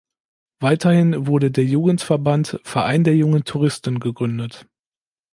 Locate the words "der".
1.51-1.65, 3.03-3.15